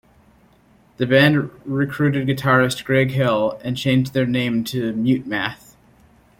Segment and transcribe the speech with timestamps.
[0.97, 5.75] The band recruited guitarist Greg Hill and changed their name to Mutemath.